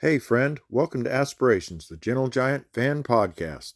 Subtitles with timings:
[0.00, 3.72] Hey, friend, welcome to Aspirations, the Gentle Giant fan podcast.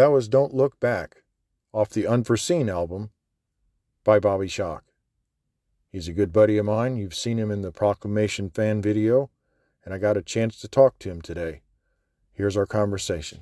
[0.00, 1.24] That was Don't Look Back
[1.74, 3.10] off the Unforeseen album
[4.02, 4.84] by Bobby Shock.
[5.92, 6.96] He's a good buddy of mine.
[6.96, 9.28] You've seen him in the Proclamation fan video,
[9.84, 11.60] and I got a chance to talk to him today.
[12.32, 13.40] Here's our conversation.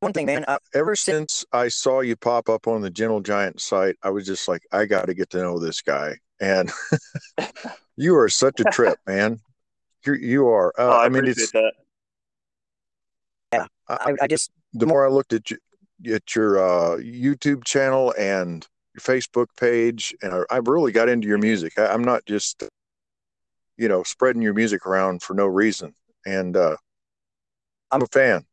[0.00, 0.44] one thing, man.
[0.46, 4.26] Uh, Ever since I saw you pop up on the Gentle Giant site, I was
[4.26, 6.16] just like, I got to get to know this guy.
[6.42, 6.70] And
[7.96, 9.40] you are such a trip, man.
[10.04, 10.74] You you are.
[10.78, 11.72] Uh, Oh, I, I mean, appreciate it's that.
[13.52, 15.58] I, I, I just the more I looked at you,
[16.14, 21.26] at your uh, YouTube channel and your Facebook page, and I, I really got into
[21.26, 21.78] your music.
[21.78, 22.62] I, I'm not just,
[23.76, 25.94] you know, spreading your music around for no reason.
[26.26, 26.76] And uh,
[27.90, 28.44] I'm a fan.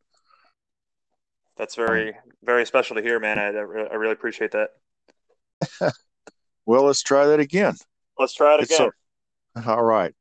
[1.58, 3.38] That's very, very special to hear, man.
[3.38, 4.70] I, I really appreciate that.
[6.66, 7.76] Well, let's try that again.
[8.18, 8.90] Let's try it again.
[9.66, 10.14] All right.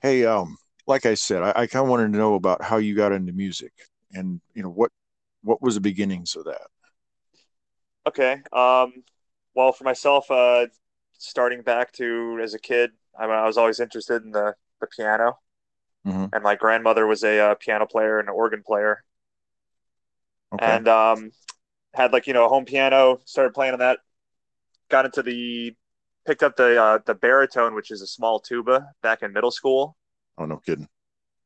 [0.00, 2.94] Hey, um, like I said, I, I kind of wanted to know about how you
[2.94, 3.72] got into music,
[4.12, 4.90] and you know what
[5.46, 6.66] what was the beginnings of that.
[8.06, 8.42] Okay.
[8.52, 9.04] Um,
[9.54, 10.66] well, for myself, uh,
[11.18, 15.38] starting back to as a kid, I, I was always interested in the, the piano,
[16.06, 16.32] Mhm.
[16.32, 19.02] and my grandmother was a uh, piano player and an organ player,
[20.52, 20.64] Okay.
[20.64, 21.32] and um,
[21.94, 23.20] had like you know a home piano.
[23.24, 24.00] Started playing on that.
[24.88, 25.74] Got into the
[26.26, 29.96] picked up the uh, the baritone, which is a small tuba, back in middle school.
[30.38, 30.88] oh no, kidding.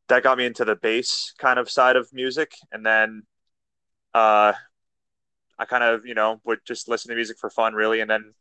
[0.08, 3.22] that got me into the bass kind of side of music and then
[4.14, 4.52] uh
[5.58, 8.00] i kind of you know would just listen to music for fun really.
[8.00, 8.34] And then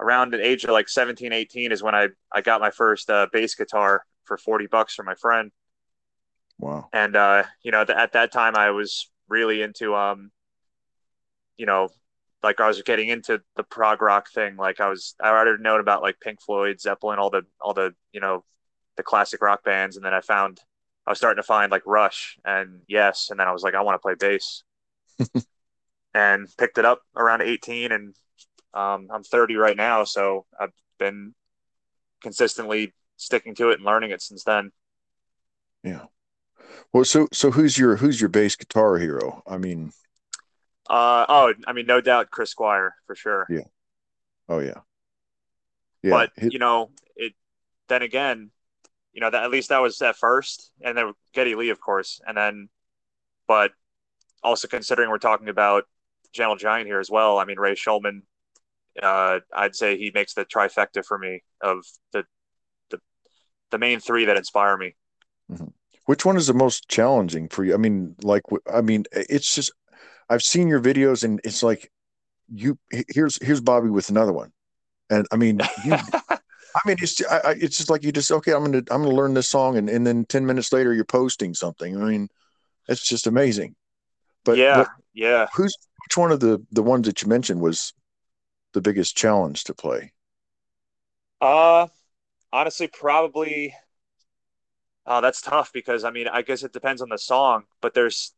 [0.00, 3.26] around the age of like 17 18 is when i i got my first uh,
[3.32, 5.50] bass guitar for 40 bucks from my friend.
[6.58, 6.88] Wow.
[6.92, 10.32] and uh you know th- at that time i was really into um
[11.56, 11.88] you know
[12.42, 14.56] like i was getting into the prog rock thing.
[14.56, 17.94] Like i was i already known about like pink floyd zeppelin all the all the
[18.12, 18.44] you know
[18.96, 19.96] the classic rock bands.
[19.96, 20.60] And then i found
[21.06, 23.28] i was starting to find like rush and yes.
[23.30, 24.62] And then i was like i want to play bass
[26.14, 28.14] and picked it up around 18 and
[28.74, 31.34] um, i'm 30 right now so i've been
[32.22, 34.70] consistently sticking to it and learning it since then
[35.82, 36.06] Yeah.
[36.92, 39.42] Well, so so who's your who's your bass guitar hero?
[39.46, 39.92] I mean,
[40.88, 43.66] uh, oh i mean no doubt chris squire for sure yeah
[44.48, 44.80] oh yeah,
[46.02, 46.10] yeah.
[46.10, 47.34] but Hit- you know it
[47.88, 48.50] then again
[49.12, 52.20] you know that at least that was at first and then geddy lee of course
[52.26, 52.68] and then
[53.46, 53.72] but
[54.42, 55.84] also considering we're talking about
[56.32, 58.22] gentle giant here as well i mean ray shulman
[59.02, 62.24] uh, i'd say he makes the trifecta for me of the
[62.90, 63.00] the,
[63.70, 64.94] the main three that inspire me
[66.08, 67.74] Which one is the most challenging for you?
[67.74, 69.72] I mean, like, I mean, it's just
[70.30, 71.90] I've seen your videos, and it's like
[72.50, 72.78] you
[73.08, 74.50] here's here's Bobby with another one,
[75.10, 75.92] and I mean, you,
[76.30, 79.10] I mean, it's I, I, it's just like you just okay, I'm gonna I'm gonna
[79.10, 82.00] learn this song, and and then ten minutes later you're posting something.
[82.00, 82.28] I mean,
[82.88, 83.74] it's just amazing.
[84.48, 85.76] But yeah but yeah who's
[86.06, 87.92] which one of the the ones that you mentioned was
[88.72, 90.12] the biggest challenge to play?
[91.40, 91.86] Uh,
[92.52, 93.74] honestly, probably.
[95.06, 98.34] Oh, that's tough because I mean, I guess it depends on the song, but there's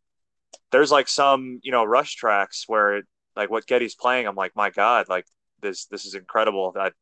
[0.72, 3.06] there's like some you know rush tracks where it,
[3.36, 5.26] like what Geddy's playing, I'm like, my God, like
[5.62, 6.72] this this is incredible.
[6.72, 6.92] That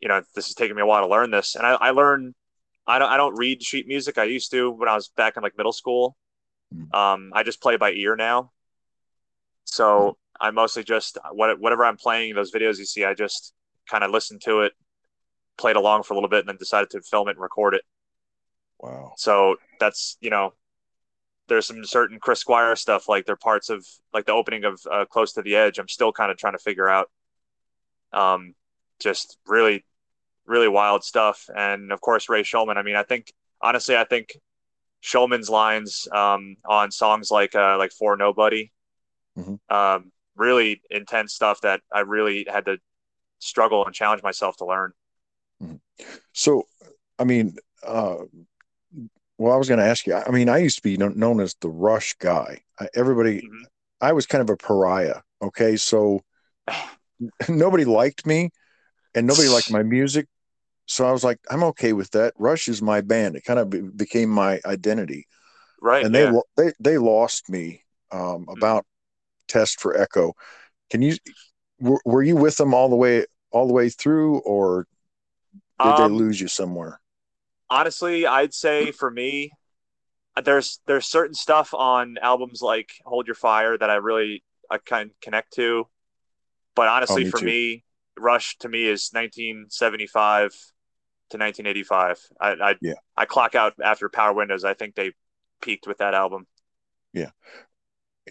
[0.00, 2.34] you know this is taking me a while to learn this, and I, I learn.
[2.86, 4.18] I don't I don't read sheet music.
[4.18, 6.16] I used to when I was back in like middle school.
[6.72, 6.94] Mm.
[6.94, 8.52] Um, I just play by ear now.
[9.64, 13.54] So I mostly just what whatever I'm playing those videos you see, I just
[13.88, 14.72] kind of listen to it,
[15.56, 17.82] played along for a little bit, and then decided to film it and record it.
[18.80, 19.12] Wow.
[19.16, 20.54] So that's you know,
[21.48, 24.80] there's some certain Chris Squire stuff like there are parts of like the opening of
[24.90, 25.78] uh, Close to the Edge.
[25.78, 27.10] I'm still kind of trying to figure out.
[28.12, 28.54] Um,
[29.00, 29.84] just really,
[30.46, 32.76] really wild stuff, and of course Ray Shulman.
[32.76, 34.36] I mean, I think honestly, I think
[35.02, 38.70] Shulman's lines um, on songs like uh, like For Nobody,
[39.38, 39.58] Mhm.
[39.68, 42.78] um, really intense stuff that I really had to
[43.38, 44.92] struggle and challenge myself to learn.
[46.32, 46.66] So,
[47.18, 48.16] I mean, uh,
[49.38, 50.14] well, I was going to ask you.
[50.14, 52.60] I mean, I used to be known, as the Rush guy.
[52.78, 53.64] I, everybody, Mhm.
[54.00, 55.20] I was kind of a pariah.
[55.42, 56.22] Okay, so
[57.48, 58.50] nobody liked me
[59.14, 60.28] and nobody liked my music.
[60.86, 62.34] So I was like, I'm okay with that.
[62.38, 63.36] Rush is my band.
[63.36, 65.26] It kind of be- became my identity.
[65.80, 66.02] Right.
[66.02, 66.32] and they yeah.
[66.56, 67.82] they they lost me
[68.12, 68.84] um, about
[69.48, 70.34] test for echo
[70.90, 71.16] can you
[71.80, 74.86] were, were you with them all the way all the way through or
[75.82, 77.00] did they Um, lose you somewhere
[77.70, 79.52] honestly, I'd say for me,
[80.44, 85.10] there's there's certain stuff on albums like Hold Your Fire that I really I kind
[85.10, 85.88] of connect to,
[86.76, 87.46] but honestly, Oh, me for too.
[87.46, 87.84] me,
[88.18, 90.50] Rush to me is 1975
[91.30, 92.18] to 1985.
[92.40, 92.94] I I, Yeah.
[93.16, 94.64] I clock out after Power Windows.
[94.64, 95.12] I think they
[95.60, 96.46] peaked with that album.
[97.12, 97.30] yeah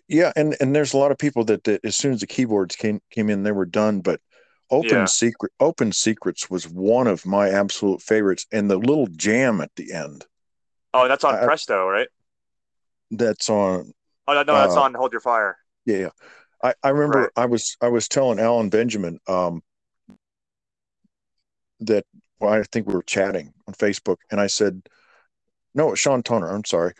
[0.07, 2.75] Yeah, and and there's a lot of people that, that as soon as the keyboards
[2.75, 4.19] came came in they were done but
[4.69, 5.05] open Yeah.
[5.05, 9.93] secret open secrets was one of my absolute favorites and the little jam at the
[9.93, 10.25] end
[10.93, 12.09] Oh, that's on I- Presto, right?
[13.11, 13.93] that's on
[14.27, 15.57] Oh no, no, that's Uh, on Hold Your Fire.
[15.85, 16.09] Yeah, yeah.
[16.63, 17.31] I, I remember Right.
[17.35, 19.63] I was I was telling Alan Benjamin um
[21.81, 22.05] that
[22.39, 24.81] well, I think we were chatting on Facebook and I said
[25.73, 26.93] no, it's Sean Toner, I'm sorry.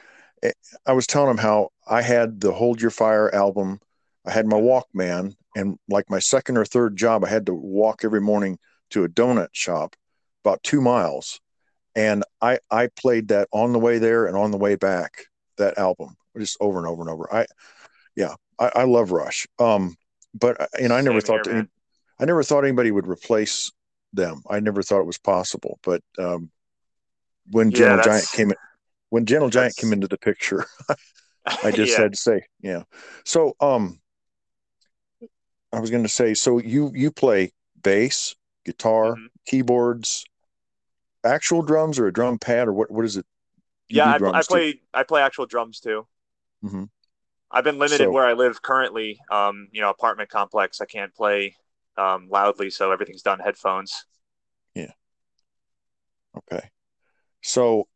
[0.43, 0.51] Eh,
[0.85, 3.79] I was telling him how I had the Hold Your Fire album,
[4.25, 8.03] I had my Walkman, and like my second or third job, I had to walk
[8.03, 8.57] every morning
[8.91, 9.95] to a donut shop
[10.43, 11.39] about two miles.
[11.95, 15.25] And I I played that on the way there and on the way back,
[15.57, 17.33] that album, just over and over and over.
[17.33, 17.45] I
[18.15, 19.47] yeah, I, I love Rush.
[19.59, 19.95] Um,
[20.33, 21.67] but and I never Same thought here, any.
[22.19, 23.71] I never thought anybody would replace
[24.13, 24.43] them.
[24.49, 25.79] I never thought it was possible.
[25.83, 26.51] But um,
[27.49, 28.57] when Yeah, Giant came in,
[29.09, 30.65] when Gentle Giant came into the picture,
[31.63, 32.01] I just yeah.
[32.01, 32.83] had to say, yeah.
[33.25, 33.99] So um,
[35.73, 38.35] I was going to say, so you you play bass,
[38.65, 39.27] guitar, Mhm.
[39.45, 40.25] keyboards,
[41.23, 42.91] actual drums, or a drum pad, or what?
[42.91, 43.25] What is it?
[43.89, 44.53] You yeah, I, I drums too?
[44.53, 46.07] play I play actual drums too.
[46.63, 46.89] Mhm.
[47.49, 49.19] I've been limited So- where I live currently.
[49.29, 50.79] Um, you know, apartment complex.
[50.81, 51.55] I can't play
[51.97, 54.05] um, loudly, so everything's done headphones.
[54.75, 54.91] Yeah.
[56.37, 56.69] Okay.
[57.43, 57.87] So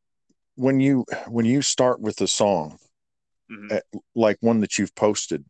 [0.56, 2.80] when you when you start with a song,
[3.50, 3.72] Mhm.
[3.72, 3.82] eh,
[4.16, 5.46] like one that you've posted,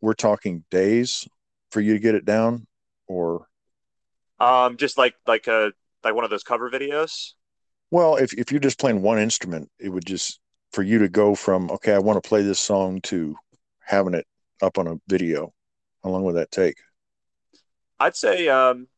[0.00, 1.28] we're talking days
[1.72, 2.66] for you to get it down,
[3.08, 3.48] or
[4.40, 5.72] Um, just like like a
[6.04, 7.32] like one of those cover videos.
[7.90, 10.40] well, if if you're just playing one instrument, it would just
[10.72, 13.36] for you to go from okay, I want to play this song to
[13.80, 14.26] having it
[14.62, 15.52] up on a video.
[16.02, 16.76] How long would that take?
[18.02, 18.88] I'd say, um,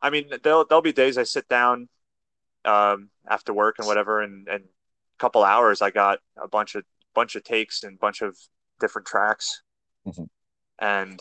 [0.00, 1.88] I mean, there'll there'll be days I sit down
[2.64, 6.84] um, after work and whatever, and and a couple hours I got a bunch of
[7.14, 8.36] bunch of takes and bunch of
[8.80, 9.62] different tracks,
[10.04, 10.26] Mhm.
[10.78, 11.20] and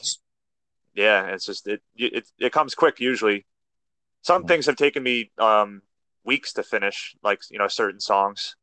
[0.94, 3.46] yeah, it's just it it it comes quick usually.
[4.22, 4.48] Some Mhm.
[4.48, 5.82] things have taken me um,
[6.24, 8.56] weeks to finish, like you know certain songs,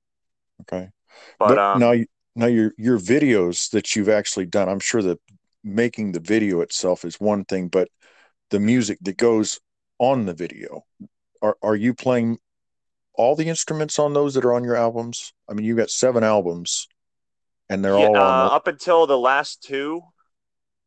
[0.62, 0.90] Okay.
[1.38, 5.20] but, um, now, you- now your your videos that you've actually done, I'm sure that
[5.62, 7.88] making the video itself is one thing, but
[8.52, 9.58] the music that goes
[9.98, 10.84] on the video,
[11.40, 12.38] are are you playing
[13.14, 15.32] all the instruments on those that are on your albums?
[15.48, 16.86] I mean, you got seven albums,
[17.68, 18.52] and they're yeah, all uh, on.
[18.52, 20.02] up until the last two.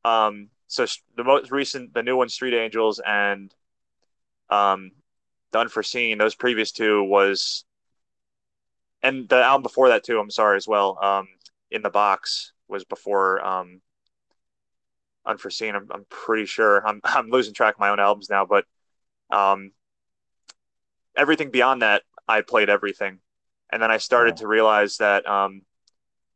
[0.06, 0.86] Um, so
[1.18, 3.54] the most recent, the new one, Street Angels, and
[4.50, 4.92] um,
[5.52, 6.20] the Unforeseen.
[6.20, 7.66] Those previous two was,
[9.02, 10.20] and the album before that too.
[10.20, 11.00] I'm sorry as well.
[11.02, 11.28] Um,
[11.72, 13.82] in the box was before um,
[15.26, 15.76] Unforeseen.
[15.76, 16.86] I'm, I'm pretty sure.
[16.86, 18.66] I'm I'm losing track of my own albums now, but
[19.32, 19.72] um,
[21.16, 23.20] everything beyond that, I played everything,
[23.72, 24.38] and then I started Wow.
[24.38, 25.62] to realize that um,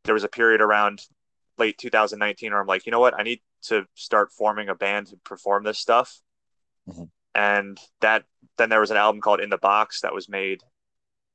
[0.04, 1.02] there was a period around
[1.58, 5.08] late 2019 where I'm like, you know what, I need to start forming a band
[5.08, 6.20] to perform this stuff.
[6.88, 7.10] Mhm.
[7.34, 8.24] And that
[8.58, 10.62] then there was an album called In the Box that was made,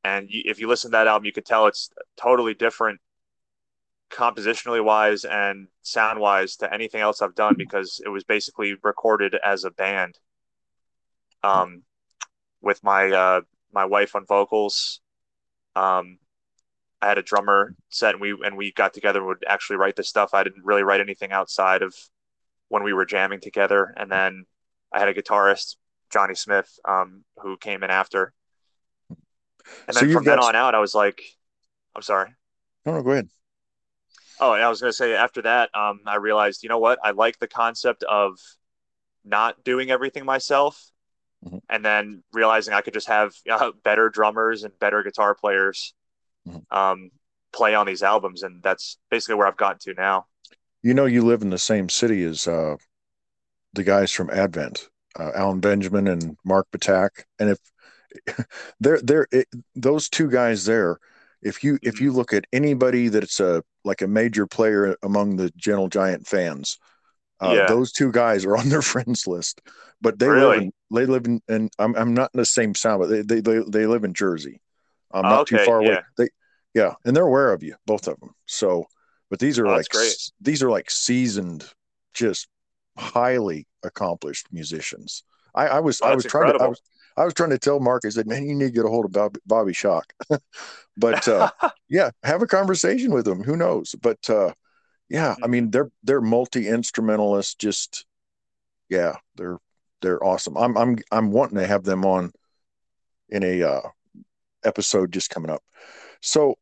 [0.03, 2.99] and you, if you listen to that album, you could tell it's totally different
[4.11, 9.35] compositionally wise and sound wise to anything else I've done because it was basically recorded
[9.43, 10.17] as a band.
[11.43, 11.83] Um,
[12.61, 14.99] with my uh, my wife on vocals.
[15.75, 16.17] Um,
[17.01, 19.95] I had a drummer set, and we and we got together and would actually write
[19.95, 20.33] this stuff.
[20.33, 21.93] I didn't really write anything outside of
[22.69, 24.45] when we were jamming together, and then
[24.91, 25.75] I had a guitarist,
[26.11, 28.33] Johnny Smith, um, who came in after.
[29.87, 31.21] And So then from then on out, I was like,
[31.95, 32.33] I'm sorry.
[32.85, 33.29] No, no, go ahead.
[34.39, 36.99] Oh, and I was going to say after that, um, I realized, you know what?
[37.03, 38.37] I like the concept of
[39.23, 40.91] not doing everything myself,
[41.43, 41.61] Mhm.
[41.69, 45.93] and then realizing I could just have uh, better drummers and better guitar players
[46.45, 46.65] Mhm.
[46.71, 47.11] um,
[47.53, 50.27] play on these albums, and that's basically where I've gotten to now.
[50.83, 52.75] You know, you live in the same city as uh,
[53.73, 54.89] the guys from Advent,
[55.19, 57.59] uh, Alan Benjamin and Mark Batak, and if
[58.79, 60.99] they're they're it, those two guys there,
[61.41, 62.01] if you if Mhm.
[62.01, 66.79] you look at anybody that's a like a major player among the Gentle Giant fans,
[67.39, 67.67] Uh, Yeah.
[67.67, 69.61] Those two guys are on their friends list,
[70.01, 73.01] but they live in, they live in, and I'm, I'm not in the same sound,
[73.01, 74.61] but they, they, they, they live in Jersey.
[75.13, 75.93] I'm not too Okay, far away.
[75.93, 76.01] yeah.
[76.17, 76.29] They,
[76.73, 76.93] yeah.
[77.05, 78.31] And they're aware of you, both of them.
[78.47, 78.85] So,
[79.29, 79.87] but these are Oh, like,
[80.41, 81.65] these are like seasoned,
[82.13, 82.47] just
[82.97, 85.23] highly accomplished musicians.
[85.53, 86.81] I, I was, Oh, I was trying to, I was,
[87.17, 89.05] I was trying to tell Mark, I said, man, you need to get a hold
[89.05, 90.13] of Bob, Bobby Shock.
[90.97, 91.51] but, uh,
[91.89, 93.43] yeah, have a conversation with them.
[93.43, 93.95] Who knows?
[94.01, 94.53] But, uh,
[95.09, 97.55] yeah, I mean, they're, they're multi instrumentalists.
[97.55, 98.05] Just,
[98.89, 99.59] yeah, they're,
[100.01, 100.57] they're awesome.
[100.57, 102.31] I'm, I'm, I'm wanting to have them on
[103.29, 103.81] in a, uh,
[104.65, 105.63] episode just coming up.
[106.21, 106.55] So,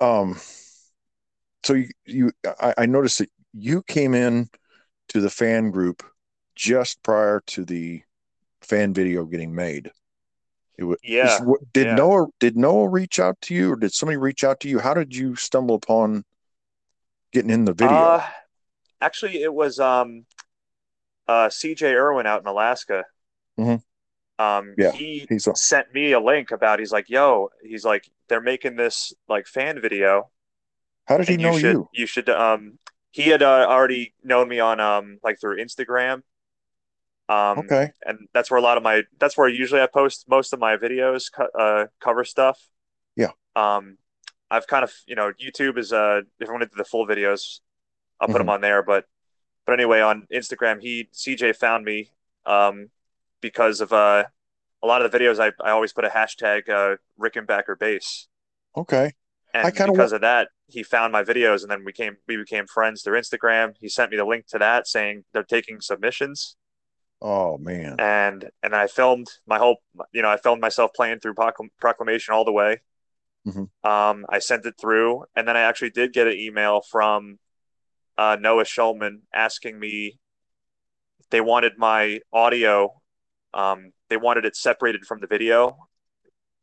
[0.00, 0.40] um,
[1.62, 4.48] so you, you, I, I noticed that you came in
[5.08, 6.02] to the fan group
[6.54, 8.02] just prior to the
[8.68, 9.90] fan video getting made.
[10.78, 11.38] It was, Yeah,
[11.72, 11.94] did yeah.
[11.96, 14.78] Noah, did Noah reach out to you or did somebody reach out to you?
[14.78, 16.24] How did you stumble upon
[17.32, 17.90] getting in the video?
[17.90, 18.26] Uh,
[19.00, 20.26] actually, it was um,
[21.28, 23.04] uh, CJ Irwin out in Alaska.
[23.58, 23.82] Mhm.
[24.38, 26.78] Um, Yeah, he a- sent me a link about.
[26.78, 30.30] He's like, "Yo," he's like, "They're making this like fan video,
[31.06, 31.88] How did he know you should you?
[31.92, 32.78] you should um."
[33.12, 36.22] He had uh, already known me on um like through Instagram.
[37.28, 37.92] Um, Okay.
[38.04, 40.76] and that's where a lot of my that's where usually I post most of my
[40.76, 42.58] videos, uh, cover stuff.
[43.16, 43.32] Yeah.
[43.54, 43.98] Um,
[44.50, 47.06] I've kind of you know YouTube is uh if I want to do the full
[47.06, 47.60] videos,
[48.20, 48.38] I'll put Mhm.
[48.38, 48.82] them on there.
[48.82, 49.06] But
[49.66, 52.12] but anyway, on Instagram, he CJ found me
[52.46, 52.90] um
[53.40, 54.24] because of uh
[54.82, 58.28] a lot of the videos I I always put a hashtag uh Rickenbacker bass.
[58.76, 59.14] Okay.
[59.54, 62.36] And I kinda because of that, he found my videos, and then we came we
[62.36, 63.74] became friends through Instagram.
[63.80, 66.56] He sent me the link to that, saying they're taking submissions
[67.22, 67.96] Oh man.
[67.98, 69.78] and and I filmed my whole
[70.12, 71.34] you know I filmed myself playing through
[71.80, 72.80] Proclamation all the way.
[73.46, 73.68] Mhm.
[73.84, 77.38] Um, I sent it through, and then I actually did get an email from
[78.18, 80.18] uh, Noah Shulman asking me
[81.20, 83.00] if they wanted my audio.
[83.54, 85.76] Um, they wanted it separated from the video.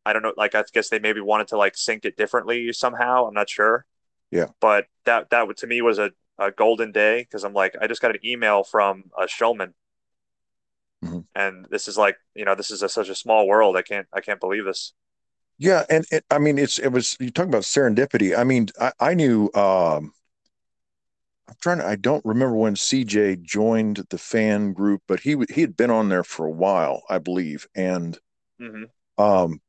[0.06, 3.26] I don't know, like I guess they maybe wanted to like sync it differently somehow.
[3.26, 3.86] I'm not sure.
[4.30, 4.48] Yeah.
[4.60, 8.02] But that that to me was a, a golden day because I'm like I just
[8.02, 9.74] got an email from a Shulman
[11.04, 11.24] Mhm.
[11.36, 14.08] and this is like you know this is a, such a small world i can't
[14.14, 14.94] i can't believe this
[15.58, 18.38] Yeah, and it, I mean, it's it was you talk about serendipity.
[18.38, 19.50] I mean, I, I knew.
[19.54, 20.14] Um,
[21.48, 21.86] I'm trying to.
[21.86, 26.10] I don't remember when CJ joined the fan group, but he he had been on
[26.10, 28.18] there for a while, I believe, and
[28.60, 28.86] hmm
[29.18, 29.62] um,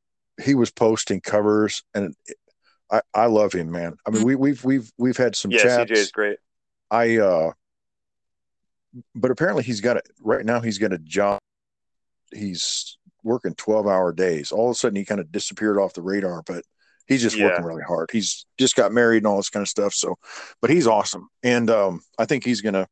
[0.43, 2.37] he was posting covers, and it,
[2.91, 3.97] I I love him, man.
[4.07, 5.91] I mean, we we've we've we've had some yeah chats.
[5.91, 6.39] cj is great
[6.91, 7.51] I uh,
[9.13, 10.59] but apparently he's got a right now.
[10.61, 11.39] He's got a job.
[12.33, 14.51] He's working 12 hour days.
[14.51, 16.63] All of a sudden, he kind of disappeared off the radar, but
[17.07, 17.45] he's just Yeah.
[17.45, 18.09] working really hard.
[18.11, 19.93] He's just got married and all this kind of stuff.
[19.93, 20.15] So,
[20.61, 21.27] but he's awesome.
[21.43, 22.87] And um, I think he's going to,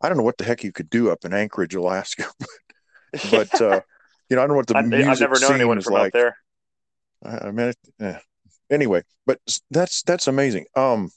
[0.00, 2.24] I don't know what the heck you could do up in Anchorage, Alaska,
[3.30, 3.80] but, uh,
[4.30, 5.84] you know, I don't know what the I, music i've never known scene anyone is
[5.84, 6.14] from like.
[6.14, 6.36] out there
[7.24, 8.18] I I mean, it- eh.
[8.70, 9.38] anyway, but
[9.70, 10.66] that's that's amazing.
[10.76, 11.10] Um,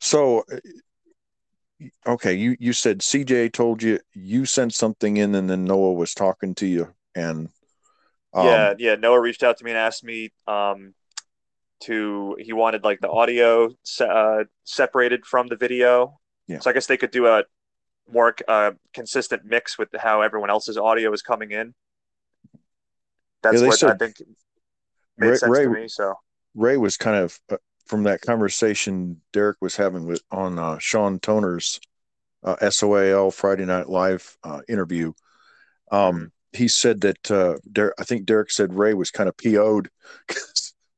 [0.00, 0.44] so
[2.06, 6.14] okay, you you said CJ told you you sent something in, and then Noah was
[6.14, 7.48] talking to you, and
[8.32, 10.92] um, yeah yeah noah reached out to me and asked me um
[11.80, 13.68] to he wanted like the audio
[14.00, 16.18] uh, separated from the video.
[16.46, 16.58] Yeah.
[16.58, 17.44] so i guess they could do a
[18.10, 21.74] more uh, consistent mix with how everyone else's audio is coming in.
[23.42, 24.16] That's Yeah, what i think
[25.16, 26.14] made Ray- sense Ray- to me so.
[26.54, 31.18] Ray was kind of uh, from that conversation Derek was having with on uh, Sean
[31.20, 31.80] Toner's
[32.42, 35.12] uh, SOAL Friday Night Live uh, interview.
[35.90, 36.30] Um.
[36.56, 39.90] He said that uh, Derek, I think Derek said Ray was kind of PO'd.
[40.30, 40.34] I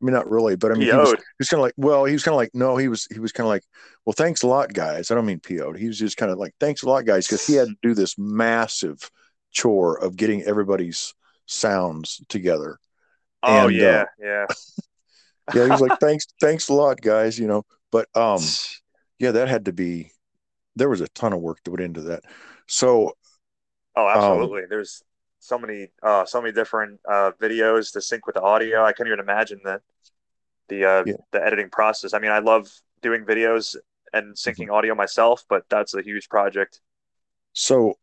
[0.03, 1.19] mean, not really, but I mean, he was, PO'd.
[1.19, 3.21] he was kind of like, well, he was kind of like, no, he was, he
[3.21, 3.65] was kind of like,
[4.05, 5.11] well, thanks a lot, guys.
[5.11, 5.79] I don't mean PO'd.
[5.79, 7.95] He was just kind of like, thanks a lot, guys, because he had to do
[7.95, 9.11] this massive
[9.51, 11.15] chore of getting everybody's
[11.47, 12.79] sounds together.
[13.43, 14.47] oh And, yeah uh, yeah
[15.53, 17.39] Yeah, he was like, thanks, thanks a lot, guys.
[17.39, 18.43] You know, but um,
[19.19, 20.11] yeah, that had to be.
[20.77, 22.25] There was a ton of work that went into that.
[22.67, 23.13] So
[23.95, 24.63] Oh, Um, absolutely.
[24.69, 25.03] There's
[25.39, 28.85] so many, uh, so many different uh, videos to sync with the audio.
[28.85, 29.83] I can't even imagine that
[30.69, 31.17] the uh, Yeah.
[31.33, 32.15] the editing process.
[32.15, 32.71] I mean, I love
[33.03, 33.77] doing videos
[34.13, 36.81] and syncing audio myself, but that's a huge project.
[37.53, 37.95] So,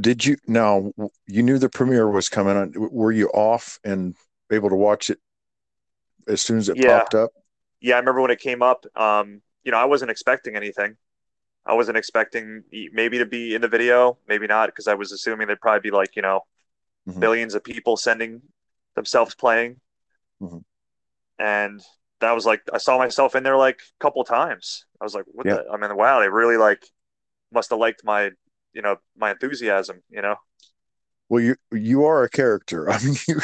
[0.00, 0.92] did you now?
[1.26, 2.72] You knew the premiere was coming on.
[2.76, 4.16] Were you off and
[4.52, 5.18] able to watch it
[6.28, 7.04] as soon as it Yeah.
[7.04, 7.30] popped up?
[7.80, 8.84] Yeah, I remember when it came up.
[8.96, 10.96] Um, you know, I wasn't expecting anything.
[11.66, 15.46] I wasn't expecting maybe to be in the video, maybe not, because I was assuming
[15.46, 16.42] there'd probably be like you know
[17.06, 17.20] Mhm.
[17.20, 18.42] billions of people sending
[18.96, 19.80] themselves playing,
[20.40, 20.64] Mhm.
[21.38, 21.80] and
[22.20, 24.86] that was like I saw myself in there like a couple times.
[25.00, 25.56] I was like, what Yeah.
[25.56, 25.64] the?
[25.72, 26.82] I mean, wow, they really like
[27.52, 28.30] must have liked my
[28.72, 30.02] you know my enthusiasm.
[30.10, 30.36] You know.
[31.28, 32.88] Well, you you are a character.
[32.90, 33.40] I mean, you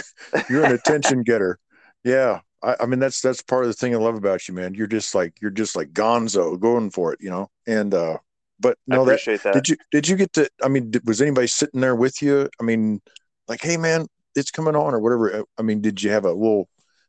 [0.48, 1.58] you're an attention getter.
[2.04, 4.74] Yeah, I, I mean that's that's part of the thing I love about you, man.
[4.74, 7.50] You're just like you're just like Gonzo, going for it, you know.
[7.66, 8.18] And uh,
[8.58, 9.54] but no, that appreciate that.
[9.54, 10.48] did you did you get to?
[10.62, 12.48] I mean, did, was anybody sitting there with you?
[12.60, 13.00] I mean,
[13.48, 15.44] like, hey, man, it's coming on or whatever.
[15.58, 16.68] I mean, did you have a little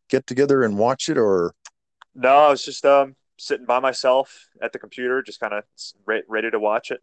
[0.09, 1.53] get together and watch it or?
[2.15, 5.63] No, I was just um sitting by myself at the computer, just kind of
[6.05, 7.01] re- ready to watch it,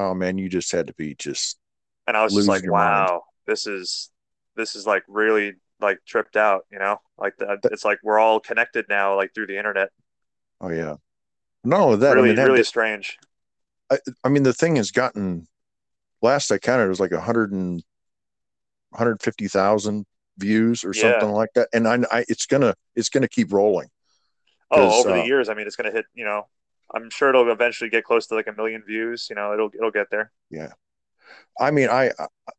[0.00, 1.58] Oh man, you just had to be just
[2.06, 3.08] and I was just like, your mind.
[3.10, 4.10] wow, this is
[4.56, 6.66] this is like really like tripped out.
[6.70, 9.90] You know, like the, it's like we're all connected now, like through the internet.
[10.60, 10.96] oh yeah.
[11.64, 13.18] no, that, really, I mean, really had- strange.
[13.90, 15.46] I, I mean, the thing has gotten.
[16.22, 17.82] Last I counted, it was like a hundred and
[18.94, 20.04] hundred fifty thousand
[20.38, 21.12] views or Yeah.
[21.12, 23.88] something like that, and I, I, it's gonna, it's gonna keep rolling.
[24.70, 26.04] Oh, over uh, the years, I mean, it's gonna hit.
[26.14, 26.46] You know,
[26.94, 29.26] I'm sure it'll eventually get close to like a million views.
[29.30, 30.30] You know, it'll it'll get there.
[31.60, 32.12] I mean, I,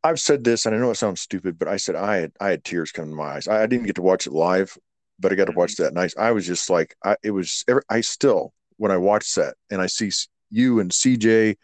[0.04, 2.50] I've said this, and I know it sounds stupid, but I said I had, I
[2.50, 3.48] had tears come to my eyes.
[3.48, 4.76] I, I didn't get to watch it live,
[5.18, 6.14] but I got to watch that night.
[6.18, 7.64] I was just like, I, it was.
[7.68, 10.10] every- I still, when I watch that, and I see
[10.50, 11.56] you and CJ,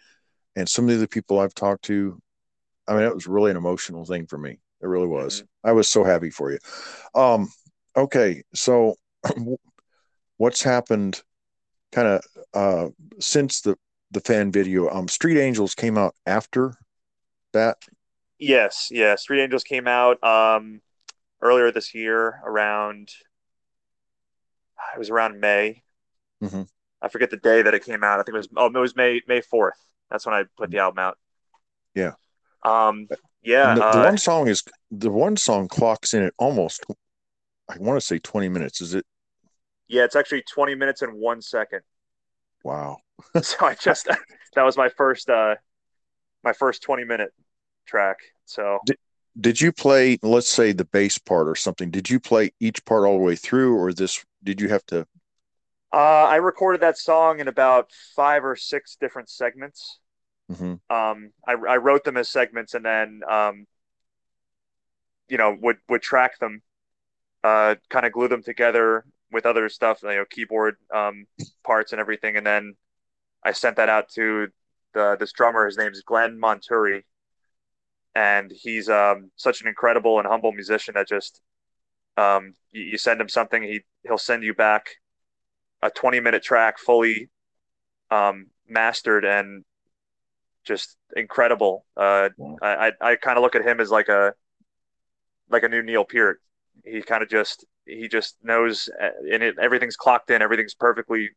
[0.57, 2.21] and some of the other people I've talked to,
[2.89, 4.59] I mean, it was really an emotional thing for me.
[4.81, 5.45] It really was.
[5.65, 6.59] I was so happy for you.
[7.15, 7.51] Um,
[7.97, 8.97] okay, so
[10.37, 11.23] what's happened,
[11.93, 12.25] kind of,
[12.55, 12.89] uh,
[13.21, 13.77] since the
[14.11, 14.89] the fan video?
[14.91, 16.75] Um, Street Angels came out after
[17.53, 17.79] that.
[18.39, 19.17] Yes, yeah.
[19.17, 20.81] Street Angels came out um
[21.41, 23.11] earlier this year around
[24.95, 25.83] it was around May.
[26.43, 26.69] Mhm.
[27.01, 28.21] I forget the day that it came out.
[28.21, 29.73] I think it was oh it was May May 4th.
[30.11, 31.19] That's when I put the album out.
[31.95, 32.13] Yeah.
[32.65, 33.09] Um
[33.43, 36.85] yeah, the, the uh, one song is the one song clocks in at almost
[37.69, 38.81] I want to say 20 minutes.
[38.81, 39.07] Is it?
[39.89, 41.81] yeah, it's actually 20 minutes and 1 second.
[42.65, 42.99] Wow.
[43.43, 44.07] So I just
[44.55, 45.57] that was my first uh
[46.45, 47.33] my first 20 minute
[47.87, 48.19] track.
[48.45, 48.79] So
[49.41, 51.91] Did you play, let's say, the bass part or something?
[51.91, 54.25] Did you play each part all the way through, or this?
[54.43, 55.07] Did you have to?
[55.93, 59.99] uh I recorded that song in about 5 or 6 different segments.
[60.51, 60.81] Mhm.
[60.91, 63.67] um, I, I wrote them as segments and then um,
[65.29, 66.63] you know would would track them
[67.45, 71.27] uh, kind of glue them together with other stuff you know keyboard um,
[71.65, 72.75] parts and everything and then
[73.45, 74.49] I sent that out to
[74.99, 77.03] the this drummer his name's Glenn Monturi
[78.15, 81.41] and he's um, such an incredible and humble musician that just
[82.17, 84.87] um, you, you send him something he he'll send you back
[85.83, 87.29] a 20 minute track fully
[88.11, 89.65] um, mastered and
[90.65, 91.87] just incredible.
[91.97, 92.29] Uh.
[92.61, 94.35] I I, I kind of look at him as like a
[95.49, 96.41] like a new Neil Peart.
[96.85, 101.31] He kind of just he just knows, uh, and it everything's clocked in, everything's perfectly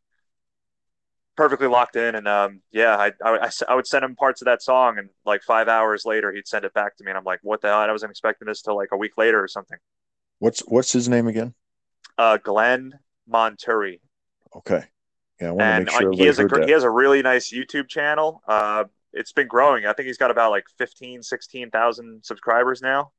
[1.35, 4.61] perfectly locked in, and um yeah, I, I, I, would send him parts of that
[4.61, 7.39] song, and like five hours later, he'd send it back to me, and I'm like,
[7.43, 7.79] what the hell?
[7.79, 9.77] I wasn't expecting this till like a week later or something.
[10.39, 11.53] What's what's his name again?
[12.17, 12.93] Uh, Glenn
[13.31, 13.99] Monturi.
[14.55, 14.83] Okay.
[15.39, 16.65] Yeah, I want to make sure uh, he has a that.
[16.65, 18.41] he has a really nice YouTube channel.
[18.47, 19.85] Uh, it's been growing.
[19.85, 23.11] I think he's got about like 15, 16,000 subscribers now.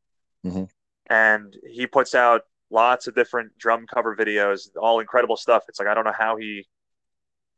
[0.44, 0.68] Mhm.
[1.10, 5.64] And he puts out lots of different drum cover videos, all incredible stuff.
[5.68, 6.66] It's like I don't know how he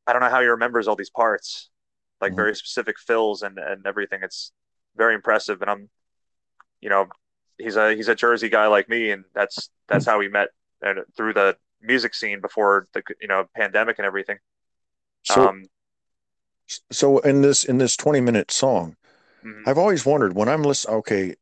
[0.06, 1.70] I don't know how he remembers all these parts,
[2.20, 2.36] like Mhm.
[2.36, 4.20] very specific fills and and everything.
[4.22, 4.52] It's
[4.96, 5.90] very impressive and I'm
[6.80, 7.06] you know,
[7.58, 10.48] he's a he's a Jersey guy like me and that's that's how we met
[10.82, 14.38] and through the music scene before the you know pandemic and everything.
[15.24, 15.64] So, um
[16.90, 18.96] so in this in this 20 minute song,
[19.42, 19.64] mhm.
[19.66, 20.96] I've always wondered when I'm listening.
[20.98, 21.34] Okay,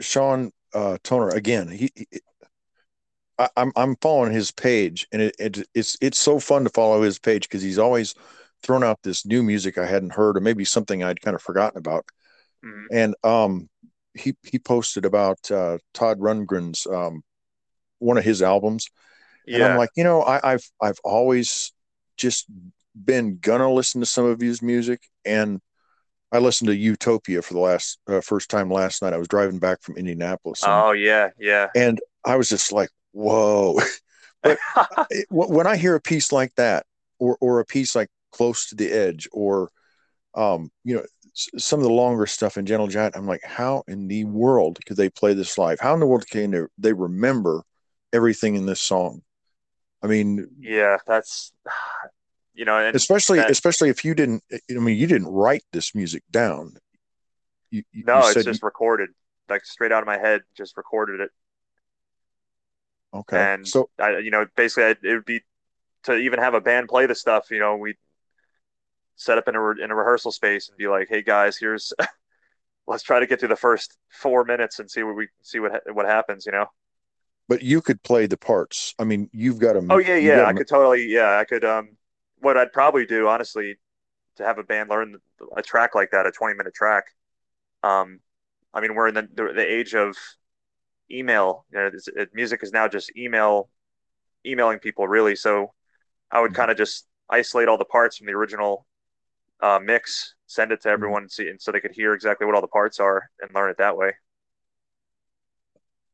[0.00, 1.68] Sean uh, Toner again.
[1.68, 2.06] He, he
[3.40, 7.02] I, I'm I'm following his page, and it, it it's it's so fun to follow
[7.02, 8.14] his page because he's always
[8.62, 11.78] thrown out this new music I hadn't heard, or maybe something I'd kind of forgotten
[11.78, 12.04] about.
[12.62, 12.86] Mhm.
[12.92, 13.68] And um,
[14.14, 17.22] he he posted about uh, Todd Rundgren's um,
[17.98, 18.90] one of his albums,
[19.46, 21.72] and I'm like, you know, I, I've I've always
[22.18, 22.46] just
[22.94, 25.60] been gonna listen to some of his music, and
[26.30, 29.14] I listened to Utopia for the last uh, first time last night.
[29.14, 31.68] I was driving back from Indianapolis, and, oh yeah, yeah.
[31.74, 33.78] and I was just like, whoa.
[35.10, 36.86] It- when I hear a piece like that,
[37.18, 39.70] or or a piece like Close to the Edge, or
[40.34, 44.08] um, you know, some of the longer stuff in Gentle Giant, I'm like, how in
[44.08, 45.80] the world could they play this live?
[45.80, 47.62] How in the world can they, they remember
[48.12, 49.22] everything in this song?
[50.02, 51.52] I mean, yeah, that's
[52.54, 54.42] you know, and especially that- especially if you didn't.
[54.52, 56.76] I mean, you didn't write this music down.
[57.70, 59.10] You, you, no, you it's just recorded,
[59.48, 61.30] like straight out of my head, just recorded it.
[63.14, 63.54] Okay.
[63.54, 65.42] and so I, you know, basically, I, it would be
[66.04, 67.50] to even have a band play the stuff.
[67.50, 67.96] You know, we
[69.16, 71.92] set up in a re- in a rehearsal space and be like, "Hey guys, here's
[72.86, 75.72] let's try to get through the first four minutes and see what we see what
[75.72, 76.66] ha- what happens." You know?
[77.48, 78.94] But you could play the parts.
[78.98, 79.84] I mean, you've got to.
[79.90, 80.44] Oh yeah, yeah.
[80.46, 81.06] I could totally.
[81.06, 81.64] Yeah, I could.
[81.64, 81.96] Um,
[82.38, 83.78] what I'd probably do, honestly,
[84.36, 85.16] to have a band learn
[85.56, 87.04] a track like that, a twenty minute track.
[87.82, 88.20] Um,
[88.72, 90.16] I mean, we're in the the, the age of
[91.12, 91.66] email.
[91.72, 93.68] You know, it, music is now just email,
[94.46, 95.36] emailing people really.
[95.36, 95.72] So
[96.30, 96.54] I would Mhm.
[96.54, 98.86] kind of just isolate all the parts from the original
[99.60, 102.54] uh, mix, send it to everyone, and see, and so they could hear exactly what
[102.54, 104.12] all the parts are and learn it that way.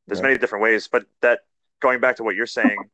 [0.09, 0.23] There's Yeah.
[0.23, 1.41] many different ways, but that
[1.81, 2.91] going back to what you're saying,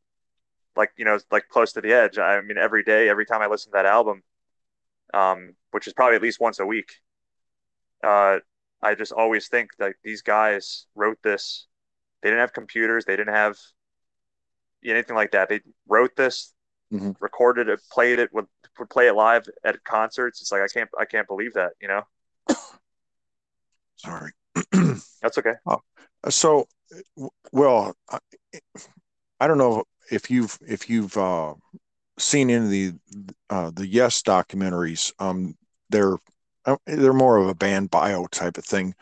[0.77, 2.19] like you know, like close to the edge.
[2.19, 4.23] I mean, every day, every time I listen to that album,
[5.15, 6.93] um, which is probably at least once a week,
[8.05, 8.39] uh,
[8.83, 11.67] I just always think that these guys wrote this.
[12.23, 13.05] They didn't have computers.
[13.05, 13.57] They didn't have
[14.85, 15.49] anything like that.
[15.49, 16.53] They wrote this,
[16.91, 17.17] Mhm.
[17.21, 18.47] recorded it, played it, would,
[18.79, 20.41] would play it live at concerts.
[20.41, 21.73] It's like I can't, I can't believe that.
[21.81, 22.03] You know,
[23.97, 24.33] Sorry.
[25.23, 25.55] that's okay.
[26.29, 26.67] so,
[27.53, 28.19] well, I,
[29.41, 31.55] I don't know if you've if you've uh,
[32.19, 32.95] seen any of the
[33.51, 35.13] uh, the Yes documentaries.
[35.19, 35.57] Um,
[35.91, 36.17] they're
[36.65, 38.95] uh, they're more of a band bio type of thing,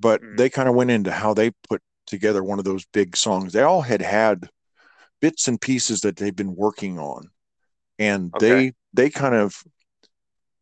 [0.00, 0.36] but Mhm.
[0.36, 3.52] they kind of went into how they put together one of those big songs.
[3.52, 4.48] They all had had
[5.20, 7.30] bits and pieces that they've been working on,
[7.98, 8.38] and Okay.
[8.38, 9.62] they they kind of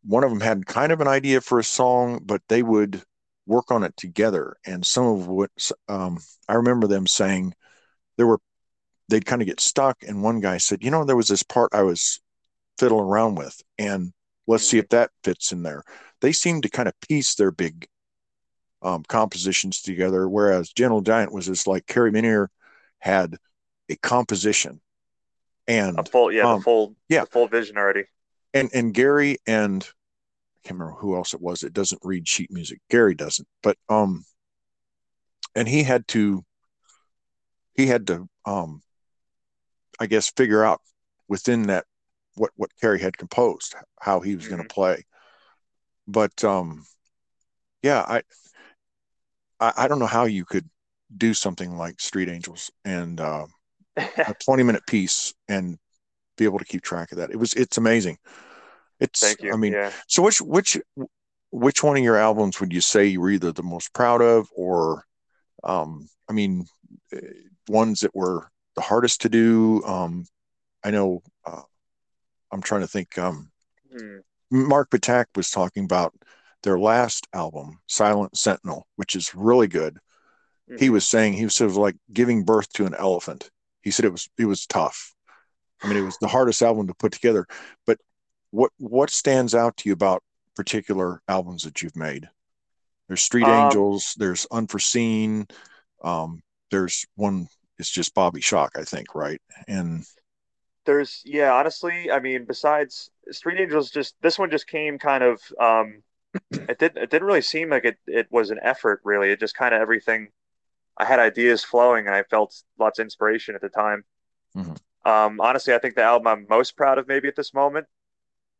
[0.03, 3.03] one of them had kind of an idea for a song, but they would
[3.45, 4.55] work on it together.
[4.65, 5.51] And some of what
[5.87, 7.53] um, I remember them saying,
[8.17, 8.39] there were
[9.09, 11.75] they'd kind of get stuck, and one guy said, "You know, there was this part
[11.75, 12.21] I was
[12.79, 14.13] fiddling around with, and
[14.47, 15.83] let's see if that fits in there."
[16.21, 17.87] They seemed to kind of piece their big
[18.81, 22.47] um, compositions together, whereas Gentle Giant was just like Kerry Minnear
[22.99, 23.35] had
[23.89, 24.81] a composition,
[25.67, 27.21] and A full, yeah, Um, the full, yeah.
[27.21, 28.03] the full vision already.
[28.53, 31.63] and and Gary and I can't remember who else it was.
[31.63, 32.79] It doesn't read sheet music.
[32.89, 34.25] Gary doesn't, but um,
[35.55, 36.43] and he had to
[37.75, 38.81] he had to um,
[39.99, 40.81] I guess figure out
[41.27, 41.85] within that
[42.35, 45.05] what what Carrie had composed how he was going to play.
[46.07, 46.85] But um,
[47.81, 48.21] yeah, I,
[49.59, 50.69] I I don't know how you could
[51.15, 53.45] do something like Street Angels and uh,
[53.95, 55.77] a 20 minute piece and
[56.37, 57.31] be able to keep track of that.
[57.31, 58.17] It was it's amazing.
[58.99, 59.53] It's Thank you.
[59.53, 59.91] I mean, yeah.
[60.07, 60.77] so which which
[61.51, 64.47] which one of your albums would you say you were either the most proud of
[64.55, 65.03] or
[65.63, 66.65] um I mean
[67.13, 67.19] eh,
[67.69, 70.25] ones that were the hardest to do um
[70.83, 71.61] I know uh,
[72.51, 73.51] I'm trying to think um
[73.91, 74.17] Hmm.
[74.49, 76.13] Mark Patak was talking about
[76.67, 79.99] their last album Silent Sentinel which is really good
[80.75, 80.91] he Mhm.
[80.91, 83.49] was saying he was sort of like giving birth to an elephant.
[83.81, 85.13] He said it was it was tough.
[85.83, 87.47] I mean, it was the hardest album to put together.
[87.85, 87.99] But
[88.51, 90.23] what what stands out to you about
[90.55, 92.29] particular albums that you've made?
[93.07, 94.15] There's Street Um, Angels.
[94.17, 95.47] There's Unforeseen.
[96.03, 97.47] Um, there's one.
[97.79, 99.41] It's just Bobby Shock, I think, right?
[99.67, 100.05] And
[100.85, 105.41] There's yeah, honestly, I mean, besides Street Angels, just this one just came kind of
[105.59, 106.01] um
[106.67, 109.31] it didn't it didn't really seem like it it was an effort really.
[109.31, 110.29] It just kind of everything
[110.97, 114.05] I had ideas flowing and I felt lots of inspiration at the time.
[114.55, 114.75] Mhm.
[115.05, 117.87] Um honestly, I think the album I'm most proud of maybe at this moment.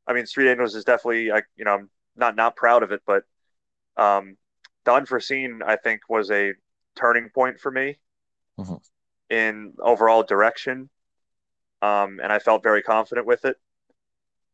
[0.08, 3.02] I mean, Street Angels is definitely like, you know, I'm not not proud of it,
[3.06, 3.24] but
[3.98, 4.38] um
[4.86, 6.54] The Unforeseen I think was a
[6.96, 8.00] turning point for me
[8.58, 8.78] Mhm.
[9.30, 10.90] in overall direction.
[11.82, 13.58] Um, and I felt very confident with it.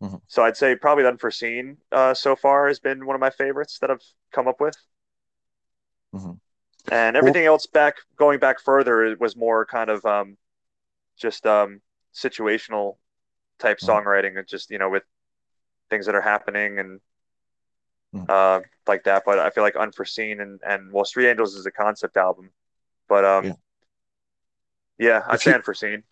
[0.04, 0.22] Mhm.
[0.28, 3.90] So I'd say probably Unforeseen uh, so far has been one of my favorites that
[3.90, 4.76] I've come up with.
[6.14, 6.40] Mhm.
[6.92, 10.38] And everything else back going back further it was more kind of um,
[11.16, 11.82] just um,
[12.14, 12.98] situational
[13.60, 13.88] type Mhm.
[13.88, 15.04] songwriting and just you know with
[15.90, 17.02] things that are happening and
[18.14, 18.30] Mhm.
[18.30, 19.24] uh, like that.
[19.26, 22.52] But I feel like Unforeseen and and well, Street Angels is a concept album,
[23.08, 23.54] but um, Yeah.
[24.98, 26.04] yeah, I'd If say you- Unforeseen.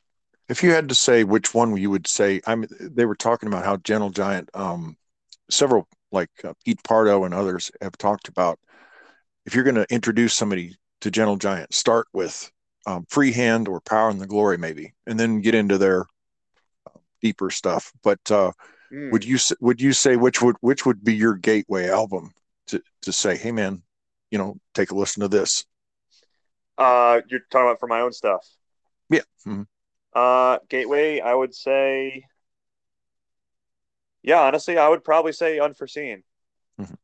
[0.51, 3.47] If you had to say which one you would say, I mean, they were talking
[3.47, 4.97] about how Gentle Giant, um,
[5.49, 8.59] several like uh, Pete Pardo and others have talked about
[9.45, 12.51] if you're going to introduce somebody to Gentle Giant, start with
[12.85, 16.01] um, Free Hand or Power and the Glory, maybe, and then get into their
[16.85, 17.93] uh, deeper stuff.
[18.03, 18.51] But uh,
[18.91, 19.09] Mm.
[19.13, 22.33] would you would you say which would which would be your gateway album
[22.67, 23.83] to to say, hey man,
[24.31, 25.65] you know, take a listen to this?
[26.77, 28.45] Uh, you're talking about for my own stuff.
[29.09, 29.21] Yeah.
[29.47, 29.65] Mhm.
[30.13, 32.26] Uh, Gateway, I would say,
[34.24, 36.24] yeah, honestly, I would probably say Unforeseen.
[36.80, 36.97] Mhm.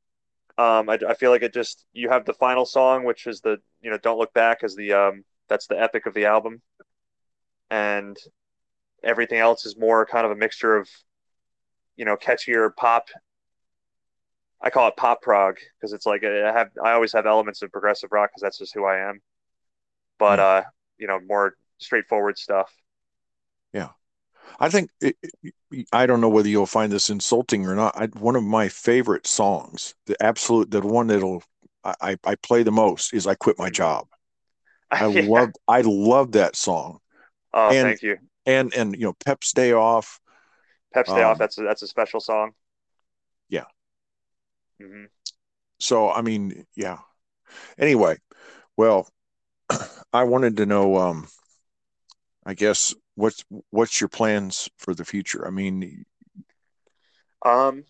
[0.57, 3.57] Um, I, I feel like it just you have the final song, which is the
[3.81, 6.61] you know Don't Look Back, as the um that's the epic of the album,
[7.69, 8.17] and
[9.03, 10.89] everything else is more kind of a mixture of
[11.95, 13.09] you know catchier pop
[14.61, 17.71] I call it pop prog because it's like I have I always have elements of
[17.71, 19.21] progressive rock because that's just who I am.
[20.17, 20.63] But uh,
[20.97, 22.73] you know, more straightforward stuff.
[23.73, 23.89] Yeah
[24.59, 25.17] i think it,
[25.93, 27.97] I don't know whether you'll find this insulting or not.
[27.97, 31.43] I, one of my favorite songs, the absolute, the one that'll
[31.83, 34.07] I, I play the most is "I Quit My Job."
[34.91, 35.27] I Yeah.
[35.27, 36.99] love I love that song,
[37.53, 38.17] Oh, and- thank you.
[38.45, 40.19] and and you know Pep's Day Off.
[40.93, 41.37] Pep's Day Off.
[41.37, 42.53] um, That's a, that's a special song.
[43.49, 43.65] Yeah.
[44.79, 45.07] hmm
[45.79, 46.99] So I mean, yeah.
[47.77, 48.17] Anyway,
[48.77, 49.09] well,
[50.13, 50.97] I wanted to know.
[50.97, 51.27] Um,
[52.45, 55.45] I guess what's what's your plans for the future?
[55.47, 56.05] I mean,
[57.45, 57.83] Um,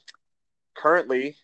[0.77, 1.37] currently,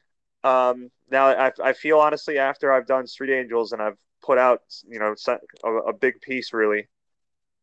[0.43, 4.61] um, now I, I feel honestly after I've done Street Angels and I've put out,
[4.87, 5.15] you know,
[5.63, 6.89] a, a big piece really,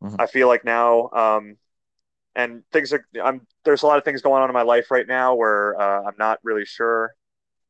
[0.00, 0.16] Mhm.
[0.18, 1.56] I feel like now, um,
[2.36, 5.06] and things are, I'm, there's a lot of things going on in my life right
[5.08, 7.14] now where, uh, I'm not really sure,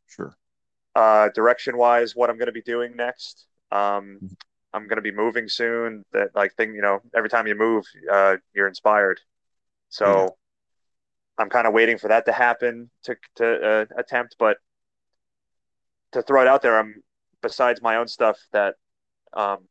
[0.06, 0.36] sure.
[0.94, 3.46] uh, direction wise, what I'm going to be doing next.
[3.70, 4.36] Um, Mhm.
[4.72, 7.84] I'm going to be moving soon that like thing, you know, every time you move,
[8.10, 9.20] uh, you're inspired.
[9.88, 10.28] So Yeah.
[11.38, 14.58] I'm kind of waiting for that to happen to to uh, attempt, but
[16.12, 17.02] to throw it out there, I'm
[17.42, 18.74] besides my own stuff that
[19.32, 19.68] um,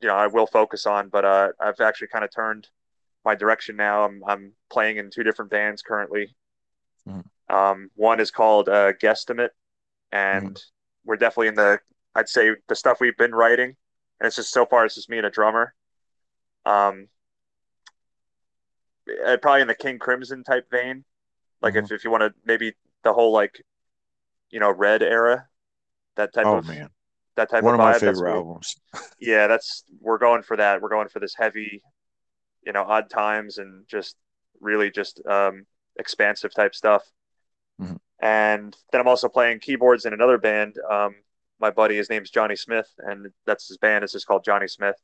[0.00, 2.68] you know I will focus on, but uh, I've actually kind of turned
[3.24, 4.04] my direction now.
[4.04, 6.34] I'm I'm playing in two different bands currently.
[7.06, 7.24] Mhm.
[7.48, 9.50] Um, one is called uh, Guesstimate,
[10.10, 10.60] and
[11.04, 11.80] we're definitely in the
[12.14, 13.76] I'd say the stuff we've been writing,
[14.22, 15.74] and it's just so far it's just me and a drummer.
[16.64, 17.08] Um,
[19.26, 21.04] uh, probably in the King Crimson type vein.
[21.60, 21.84] Like Mhm.
[21.86, 23.64] if, if you want to maybe the whole like
[24.50, 25.48] you know red era,
[26.14, 26.88] that type Oh of man,
[27.34, 28.00] that type one of of my vibe.
[28.00, 28.76] Favorite what- albums.
[29.18, 30.80] yeah, that's we're going for that.
[30.80, 31.82] We're going for this heavy,
[32.64, 34.16] you know, odd times and just
[34.60, 35.66] really just um,
[35.98, 37.02] expansive type stuff.
[37.80, 37.98] Mhm.
[38.20, 40.76] And then I'm also playing keyboards in another band.
[40.88, 41.16] Um,
[41.62, 44.04] my buddy, his name's Johnny Smith, and that's his band.
[44.04, 44.96] It's just called Johnny Smith,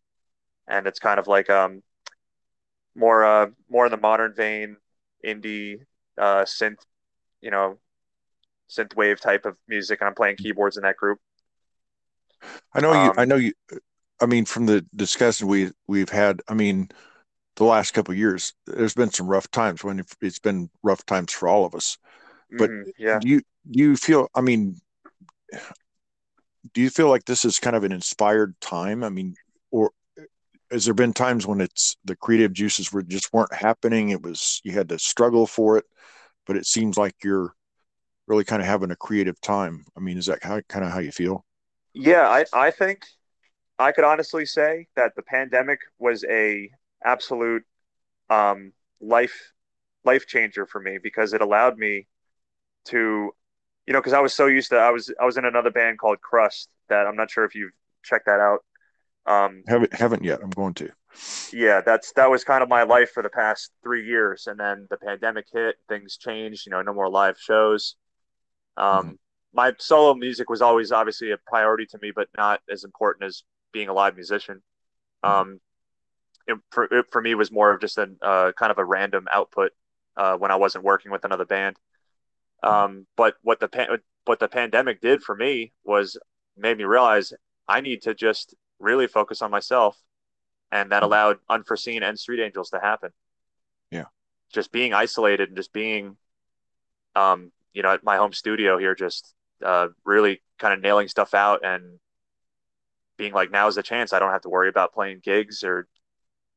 [0.68, 1.82] and it's kind of like um,
[2.94, 4.76] more uh, more in the modern vein,
[5.24, 5.78] indie
[6.18, 6.84] uh, synth,
[7.40, 7.78] you know,
[8.68, 10.00] synth wave type of music.
[10.00, 11.18] And I'm playing keyboards in that group.
[12.74, 13.10] I know you.
[13.10, 13.52] Um, I know you.
[14.20, 16.88] I mean, from the discussion we we've had, I mean,
[17.56, 21.32] the last couple of years, there's been some rough times when it's been rough times
[21.32, 21.98] for all of us.
[22.56, 23.20] But Mhm, yeah.
[23.22, 24.28] You you feel?
[24.34, 24.80] I mean,
[26.74, 29.04] do you feel like this is kind of an inspired time?
[29.04, 29.34] I mean,
[29.70, 29.92] or
[30.70, 34.10] has there been times when it's the creative juices were just weren't happening?
[34.10, 35.84] It was you had to struggle for it,
[36.46, 37.54] but it seems like you're
[38.26, 39.86] really kind of having a creative time.
[39.96, 41.44] I mean, is that how, kind of how you feel?
[41.94, 43.04] Yeah, I, I think
[43.78, 46.70] I could honestly say that the pandemic was a
[47.04, 47.64] absolute
[48.28, 49.52] um, life
[50.04, 52.06] life changer for me because it allowed me
[52.86, 53.32] to,
[53.88, 55.98] you know, because I was so used to I was I was in another band
[55.98, 57.72] called Crust that I'm not sure if you've
[58.04, 58.60] checked that out.
[59.24, 60.40] Um, Haven't haven't yet.
[60.42, 60.90] I'm going to.
[61.52, 64.86] yeah, that's that was kind of my life for the past three years, and then
[64.90, 66.66] the pandemic hit, things changed.
[66.66, 67.96] You know, no more live shows.
[68.76, 69.18] Um,
[69.54, 73.42] My solo music was always obviously a priority to me, but not as important as
[73.72, 74.62] being a live musician.
[75.22, 75.60] Um,
[76.46, 79.26] it, for it, for me was more of just a uh, kind of a random
[79.32, 79.72] output
[80.16, 81.76] uh, when I wasn't working with another band.
[82.62, 86.16] Um, but what the pan- what the pandemic did for me was
[86.56, 87.32] made me realize
[87.68, 89.96] I need to just really focus on myself
[90.70, 91.06] and that Mhm.
[91.06, 93.12] allowed unforeseen and street angels to happen
[93.90, 94.06] Yeah.
[94.52, 96.16] just being isolated and just being
[97.14, 101.34] um you know at my home studio here just uh really kind of nailing stuff
[101.34, 101.98] out and
[103.16, 105.88] being like now's the chance i don't have to worry about playing gigs or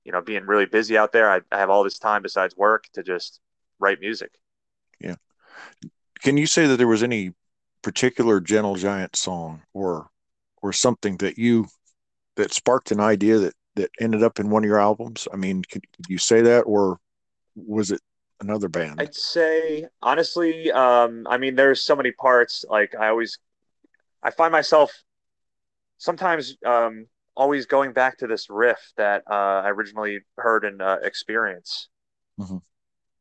[0.04, 2.86] you know being really busy out there i, I have all this time besides work
[2.94, 3.40] to just
[3.80, 4.32] write music
[6.22, 7.34] Can you say that there was any
[7.82, 10.08] particular Gentle Giant song or
[10.62, 11.68] or something that you
[12.36, 15.28] that sparked an idea that that ended up in one of your albums?
[15.34, 17.00] I mean, could, could you say that, or
[17.56, 18.02] was it
[18.40, 19.02] another band?
[19.02, 22.66] I'd say honestly, um, I mean, there's so many parts.
[22.70, 23.40] Like I always,
[24.22, 24.92] I find myself
[25.98, 30.98] sometimes um, always going back to this riff that uh, I originally heard in uh,
[31.04, 31.90] Experience.
[32.40, 32.62] Mhm.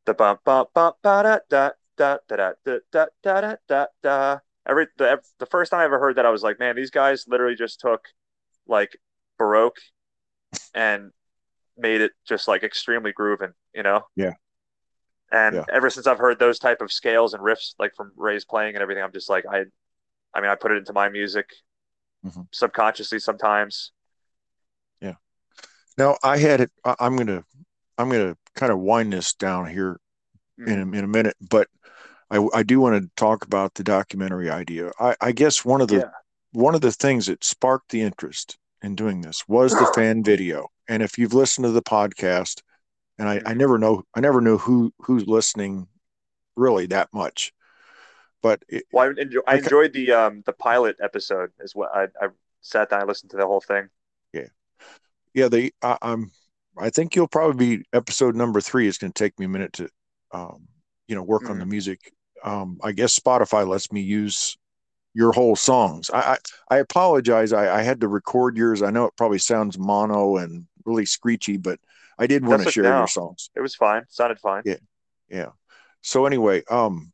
[0.05, 1.69] The bump bump bump ba da da
[2.01, 4.39] da da da da da da da da.
[4.67, 7.25] Every the the first time I ever heard that, I was like, man, these guys
[7.27, 8.05] literally just took
[8.67, 8.97] like
[9.37, 9.79] Baroque
[10.73, 11.11] and
[11.77, 14.01] made it just like extremely grooving, you know?
[14.15, 14.33] Yeah.
[15.31, 15.65] And Yeah.
[15.71, 18.81] ever since I've heard those type of scales and riffs, like from Ray's playing and
[18.81, 19.65] everything, I'm just like, I,
[20.33, 21.49] I mean, I put it into my music
[22.25, 22.47] Mhm.
[22.51, 23.91] subconsciously sometimes.
[25.01, 25.15] Yeah.
[25.97, 26.71] Now, I had it.
[26.85, 27.43] I, I'm gonna
[27.97, 29.99] I'm gonna kind of wind this down here
[30.57, 31.67] in a, in a minute, but
[32.31, 34.91] I, I do want to talk about the documentary idea.
[34.99, 36.09] I, I guess one of the Yeah.
[36.53, 40.69] one of the things that sparked the interest in doing this was the fan video.
[40.87, 42.61] And if you've listened to the podcast,
[43.17, 45.87] and I, I never know, I never knew who who's listening
[46.55, 47.53] really that much,
[48.41, 51.89] but it, Well, I, enjoy, I enjoyed the um the pilot episode as well.
[51.93, 52.29] I, I
[52.61, 53.89] sat down, I listened to the whole thing.
[55.33, 56.31] yeah, they, I, I'm,
[56.77, 58.87] I think you'll probably be episode number three.
[58.87, 59.89] It's going to take me a minute to,
[60.31, 60.67] um,
[61.07, 62.13] you know, work on the music.
[62.43, 64.57] Um, I guess Spotify lets me use
[65.13, 66.09] your whole songs.
[66.09, 66.37] I, I,
[66.69, 67.53] I apologize.
[67.53, 68.81] I, I had to record yours.
[68.81, 71.79] I know it probably sounds mono and really screechy, but
[72.17, 72.97] I did want to share okay.
[72.97, 73.49] your songs.
[73.55, 74.03] It was fine.
[74.09, 74.63] Sounded fine.
[74.65, 74.77] Yeah.
[75.29, 75.49] Yeah.
[76.01, 77.11] So anyway, um,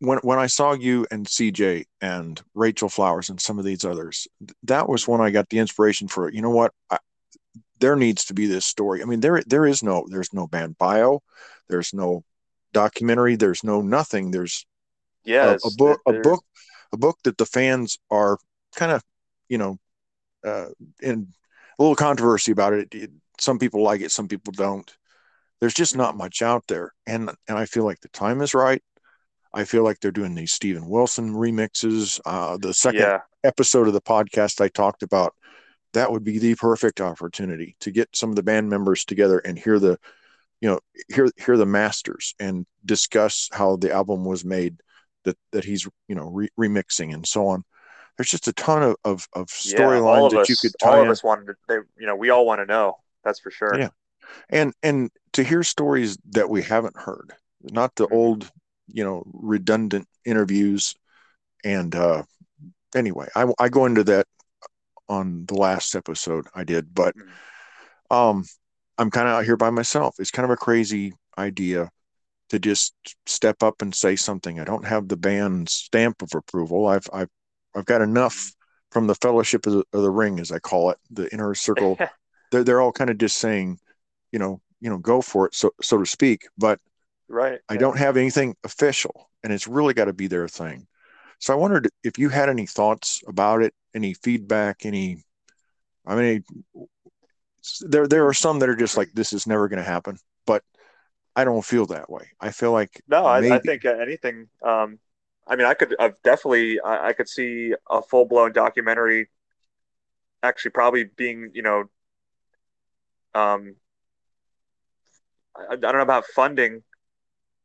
[0.00, 4.28] when when I saw you and CJ and Rachel Flowers and some of these others,
[4.64, 6.34] that was when I got the inspiration for it.
[6.34, 6.98] you know what I,
[7.80, 9.02] there needs to be this story.
[9.02, 11.22] I mean there there is no there's no band bio,
[11.68, 12.24] there's no
[12.72, 14.30] documentary, there's no nothing.
[14.30, 14.66] There's
[15.24, 16.44] Yeah, a, a book a book
[16.92, 18.38] a book that the fans are
[18.76, 19.02] kind of
[19.48, 19.78] you know
[20.46, 20.66] uh,
[21.02, 21.28] in
[21.78, 22.94] a little controversy about it.
[22.94, 24.88] It- Some people like it, some people don't.
[25.60, 28.82] There's just not much out there, and and I feel like the time is right.
[29.54, 32.20] I feel like they're doing these Steven Wilson remixes.
[32.24, 35.34] Uh, the second Yeah, episode of the podcast I talked about,
[35.94, 39.58] that would be the perfect opportunity to get some of the band members together and
[39.58, 39.98] hear the,
[40.60, 44.80] you know, hear hear the masters and discuss how the album was made,
[45.24, 47.64] that that he's you know re- remixing and so on.
[48.16, 51.04] There's just a ton of of, of storylines of that us, you could all of
[51.04, 51.46] in, us wanted.
[51.46, 52.98] To, they, you know, we all want to know.
[53.24, 53.78] That's for sure.
[53.78, 53.90] Yeah.
[54.50, 58.16] and and to hear stories that we haven't heard, not the Mhm.
[58.16, 58.50] old,
[58.88, 60.94] you know, redundant interviews.
[61.64, 62.24] And uh,
[62.94, 64.26] anyway, I I go into that
[65.08, 68.14] on the last episode I did, but Mhm.
[68.14, 68.44] um,
[68.98, 70.16] I'm kind of out here by myself.
[70.18, 71.90] It's kind of a crazy idea
[72.50, 72.94] to just
[73.26, 74.58] step up and say something.
[74.58, 76.86] I don't have the band's stamp of approval.
[76.86, 77.28] I've I've
[77.74, 78.52] I've got enough
[78.90, 81.98] from the Fellowship of the, of the Ring, as I call it, the inner circle.
[82.50, 83.78] they're they're all kind of just saying,
[84.32, 86.46] you know, you know, go for it, so so to speak.
[86.56, 86.80] But
[87.28, 87.60] right.
[87.68, 87.80] I yeah.
[87.80, 90.86] don't have anything official, and it's really got to be their thing.
[91.38, 95.22] So I wondered if you had any thoughts about it, any feedback, any.
[96.06, 96.44] I mean,
[97.86, 100.62] there there are some that are just like this is never going to happen, but
[101.34, 102.28] I don't feel that way.
[102.40, 104.48] I feel like No, I, I think anything.
[104.62, 104.98] Um,
[105.46, 105.94] I mean, I could.
[105.98, 106.80] I've definitely.
[106.80, 109.28] I, I could see a full blown documentary.
[110.42, 111.50] Actually, probably being.
[111.54, 111.84] You know.
[113.34, 113.76] Um.
[115.56, 116.82] I, I don't know about funding,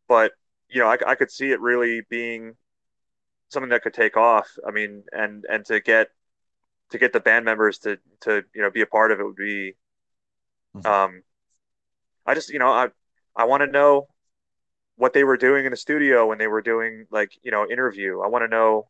[0.08, 0.34] but
[0.70, 2.56] you know, I, I could see it really being
[3.50, 4.50] something that could take off.
[4.68, 6.10] I mean, and and to get
[6.92, 9.36] to get the band members to to you know be a part of it would
[9.36, 9.76] be.
[10.74, 10.88] Mhm.
[10.90, 11.24] Um.
[12.26, 12.90] I just you know I
[13.36, 14.08] I want to know
[14.98, 18.22] what they were doing in the studio when they were doing like you know interview
[18.22, 18.88] i want to know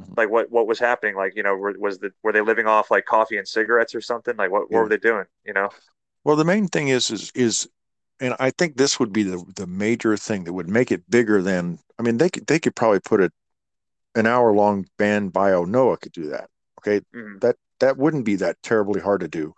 [0.00, 0.16] Mhm.
[0.16, 2.90] like what what was happening like you know were, was the were they living off
[2.90, 4.80] like coffee and cigarettes or something like what, what Yeah.
[4.80, 5.68] were they doing you know
[6.24, 7.68] Well, the main thing is is is,
[8.20, 11.42] and I think this would be the the major thing that would make it bigger
[11.42, 11.78] than.
[11.98, 13.30] I mean, they could they could probably put a
[14.14, 15.64] an hour long band bio.
[15.64, 16.50] Noah could do that.
[16.80, 17.40] Okay, Mhm.
[17.80, 19.54] that wouldn't be that terribly hard to do.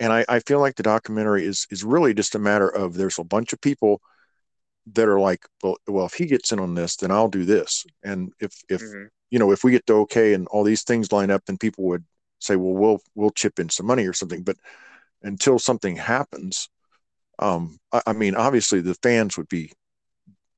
[0.00, 3.18] And I, I feel like the documentary is is really just a matter of there's
[3.18, 4.00] a bunch of people
[4.94, 7.84] that are like, well, well, if he gets in on this, then I'll do this.
[8.02, 9.08] And if if Mhm.
[9.30, 11.84] you know if we get to okay and all these things line up, then people
[11.84, 12.04] would
[12.38, 14.42] say, well, we'll we'll chip in some money or something.
[14.42, 14.56] But
[15.22, 16.68] until something happens,
[17.38, 19.72] um, I, I mean, obviously the fans would be,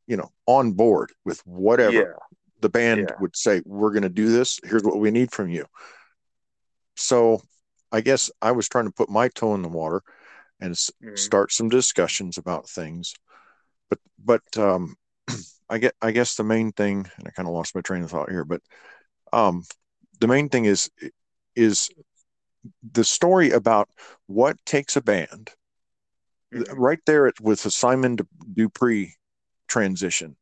[0.06, 2.12] you know, on board with whatever yeah
[2.60, 3.14] the band Yeah.
[3.20, 4.60] would say, "We're going to do this.
[4.64, 5.66] Here's what we need from you."
[6.96, 7.42] So,
[7.92, 10.02] I guess I was trying to put my toe in the water
[10.60, 11.18] and s- Mhm.
[11.18, 13.14] start some discussions about things.
[13.88, 14.96] But, but um,
[15.68, 18.10] I get, I guess the main thing, and I kind of lost my train of
[18.10, 18.62] thought here, but
[19.32, 19.64] um,
[20.20, 20.90] the main thing is
[21.56, 21.90] is
[22.92, 23.88] the story about
[24.26, 25.50] what takes a band
[26.52, 26.66] Mhm.
[26.76, 28.16] right there at- with the Simon
[28.52, 29.14] Dupree
[29.66, 30.36] transition.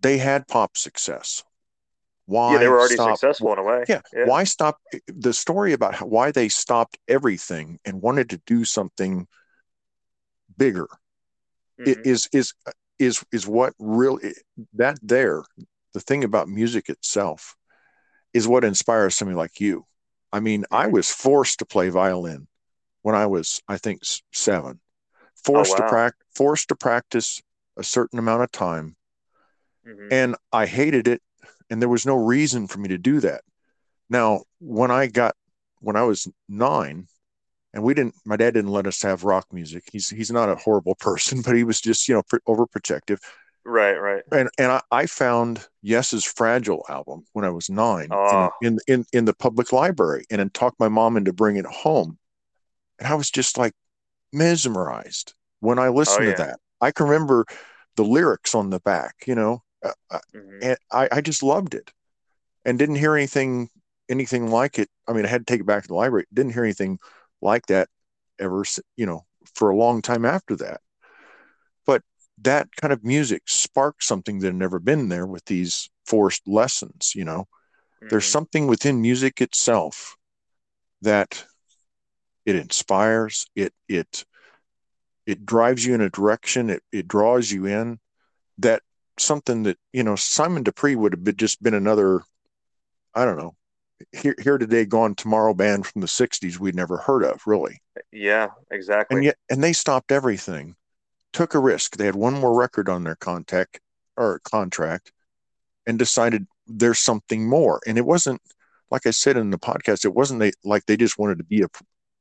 [0.00, 1.42] They had pop success.
[2.28, 4.02] Why yeah they were already stop- successful in a way Yeah.
[4.26, 4.76] Why stop
[5.06, 9.26] the story about how, why they stopped everything and wanted to do something
[10.56, 10.88] bigger
[11.86, 12.06] i- Mhm.
[12.06, 12.52] is is
[12.98, 14.34] is is what really
[14.74, 15.42] that there
[15.94, 17.56] the thing about music itself
[18.34, 19.86] is what inspires somebody like you.
[20.30, 20.92] I mean, I Mhm.
[20.92, 22.46] was forced to play violin
[23.00, 24.02] when I was I think
[24.34, 24.80] 7.
[25.44, 25.88] Forced to wow.
[25.88, 27.40] practice forced to practice
[27.78, 28.96] a certain amount of time
[29.86, 30.12] Mhm.
[30.12, 31.22] and I hated it,
[31.70, 33.42] and there was no reason for me to do that.
[34.10, 35.34] Now, when I got
[35.80, 37.06] when I was nine,
[37.74, 39.84] and we didn't, my dad didn't let us have rock music.
[39.92, 43.18] He's he's not a horrible person, but he was just you know pr- overprotective.
[43.64, 44.22] Right, right.
[44.32, 48.48] and and I, I found Yes's Fragile album when I was nine Oh.
[48.62, 52.18] in, in in the public library, and then talked my mom into bringing it home,
[52.98, 53.74] and I was just like
[54.32, 56.34] mesmerized when I listened Oh, yeah.
[56.36, 56.60] to that.
[56.80, 57.44] I can remember
[57.96, 60.62] the lyrics on the back, you know, uh, uh, Mhm.
[60.62, 61.92] and I I just loved it,
[62.64, 63.70] and didn't hear anything
[64.08, 64.88] anything like it.
[65.06, 66.26] I mean, I had to take it back to the library.
[66.32, 66.98] Didn't hear anything
[67.42, 67.88] like that
[68.38, 68.64] ever,
[68.96, 70.80] you know, for a long time after that.
[71.86, 72.02] But
[72.42, 77.14] that kind of music sparked something that had never been there with these forced lessons,
[77.14, 77.48] you know.
[78.10, 78.32] There's Mhm.
[78.32, 80.16] something within music itself
[81.02, 81.46] that
[82.46, 84.24] it inspires, it it
[85.26, 88.00] it drives you in a direction, it it draws you in
[88.58, 88.82] that
[89.20, 92.22] something that, you know, Simon Dupree would have been just been another,
[93.14, 93.54] I don't know,
[94.12, 97.80] here here today, gone tomorrow band from the 60s we'd never heard of, really.
[98.12, 99.16] Yeah, exactly.
[99.16, 100.76] And yet and they stopped everything,
[101.32, 101.96] took a risk.
[101.96, 103.80] They had one more record on their contact
[104.16, 105.12] or contract
[105.86, 107.80] and decided there's something more.
[107.86, 108.40] And it wasn't
[108.90, 111.62] like I said in the podcast, it wasn't they like they just wanted to be
[111.62, 111.68] a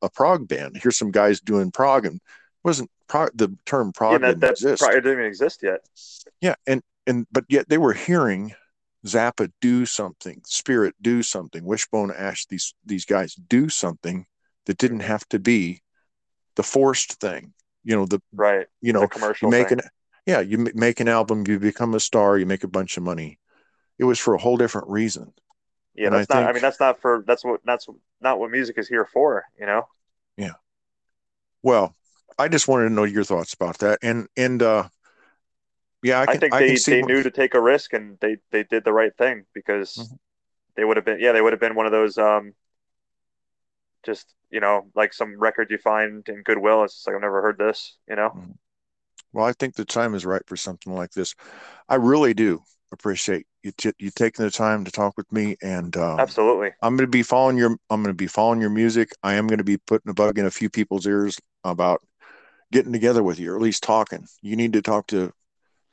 [0.01, 0.77] a prog band.
[0.81, 2.19] Here's some guys doing prog and
[2.67, 4.81] wasn't the term prog yeah, that, didn't exist.
[4.81, 5.79] probably didn't even exist yet.
[6.41, 8.53] Yeah, and and but yet they were hearing
[9.05, 14.25] Zappa do something, Spirit do something, Wishbone Ash, these these guys do something
[14.65, 15.81] that didn't have to be
[16.55, 17.53] the forced thing.
[17.83, 18.67] You know, the Right.
[18.81, 19.79] you The know, you commercial make thing.
[19.79, 19.89] an
[20.25, 23.39] yeah, you make an album, you become a star, you make a bunch of money.
[23.97, 25.33] It was for a whole different reason.
[25.95, 26.43] Yeah, and I that's not.
[26.43, 27.23] I mean, that's not for.
[27.25, 27.61] That's what.
[27.65, 27.87] That's
[28.21, 29.45] not what music is here for.
[29.57, 29.87] You know.
[30.35, 30.53] Yeah.
[31.63, 31.95] Well,
[32.37, 34.89] I just wanted to know your thoughts about that, and and uh,
[36.03, 38.17] yeah, I I, think I they can they what- knew to take a risk and
[38.19, 40.17] they they did the right thing because Mhm.
[40.75, 41.19] they would have been.
[41.19, 42.17] Yeah, they would have been one of those.
[42.17, 42.53] Um.
[44.05, 46.83] Just you know, like some record you find in Goodwill.
[46.83, 47.97] It's like I've never heard this.
[48.07, 48.55] You know.
[49.33, 51.35] Well, I think the time is right for something like this.
[51.89, 52.61] I really do
[52.93, 56.71] appreciate you t- you taking the time to talk with me, and um, Absolutely.
[56.81, 59.09] I'm going to be following your I'm going to be following your music.
[59.23, 62.01] I am going to be putting a bug in a few people's ears about
[62.71, 64.25] getting together with you, or at least talking.
[64.41, 65.31] You need to talk to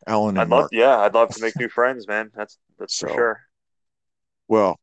[0.07, 0.61] Alan and I'd love.
[0.63, 0.73] Mark.
[0.73, 2.31] Yeah, I'd love to make new friends, man.
[2.35, 3.41] That's that's for sure.
[4.49, 4.79] Well,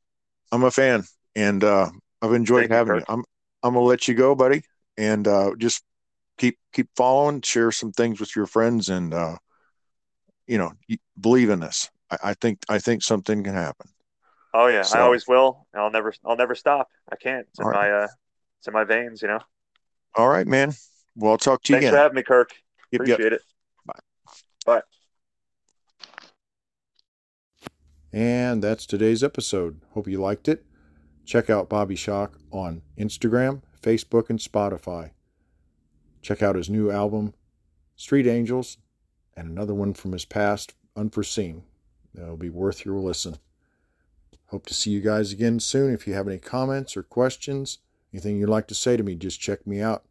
[0.51, 1.03] I'm a fan,
[1.35, 1.89] and uh,
[2.21, 3.03] I've enjoyed Thank having you.
[3.07, 3.23] I'm
[3.63, 4.63] I'm gonna let you go, buddy,
[4.97, 5.83] and uh, just
[6.37, 9.37] keep keep following, share some things with your friends, and uh,
[10.47, 10.71] you know,
[11.19, 11.89] believe in this.
[12.09, 13.87] I, I think I think something can happen.
[14.53, 15.67] Oh yeah, So- I always will.
[15.75, 16.13] I'll never.
[16.25, 16.87] I'll never stop.
[17.11, 17.45] I can't.
[17.49, 17.89] It's in right.
[17.89, 17.97] my.
[18.03, 18.07] Uh,
[18.59, 19.21] it's in my veins.
[19.21, 19.39] You know.
[20.15, 20.73] All right, man.
[21.15, 21.93] Well, I'll talk to you Thanks again.
[21.93, 22.53] for having me, Kirk.
[22.91, 23.19] Yep, yep.
[23.19, 23.41] Appreciate it.
[23.85, 23.99] Bye.
[24.65, 24.81] Bye.
[28.13, 29.81] And that's today's episode.
[29.93, 30.65] Hope you liked it.
[31.25, 35.11] Check out Bobby Shock on Instagram, Facebook, and Spotify.
[36.21, 37.33] Check out his new album,
[37.95, 38.77] Street Angels,
[39.35, 41.63] and another one from his past, Unforeseen.
[42.13, 43.37] That'll be worth your listen.
[44.47, 45.93] Hope to see you guys again soon.
[45.93, 47.77] If you have any comments or questions,
[48.13, 50.03] anything you'd like to say to me, just check me out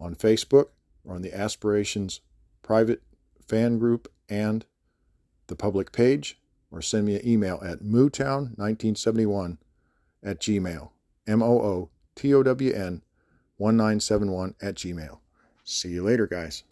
[0.00, 0.66] on Facebook
[1.04, 2.20] or on the Aspirations
[2.62, 3.02] private
[3.46, 4.64] fan group and
[5.48, 6.38] the public page
[6.70, 9.58] or send me an email at mootown1971
[10.22, 10.90] at gmail.
[11.26, 13.02] M O O T O W N
[13.56, 15.18] 1971 at gmail.
[15.64, 16.64] See you later, guys.